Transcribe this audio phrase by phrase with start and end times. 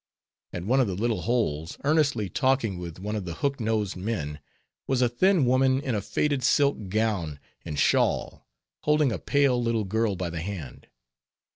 [0.51, 4.39] At one of the little holes, earnestly talking with one of the hook nosed men,
[4.87, 8.47] was a thin woman in a faded silk gown and shawl,
[8.79, 10.87] holding a pale little girl by the hand.